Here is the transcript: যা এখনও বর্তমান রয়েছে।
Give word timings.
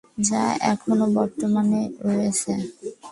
যা 0.27 0.43
এখনও 0.71 1.05
বর্তমান 1.17 1.67
রয়েছে। 2.07 2.51